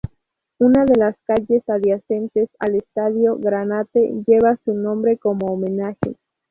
[0.57, 6.17] Una de las calles adyacentes al estadio "Granate" lleva su nombre como homenaje.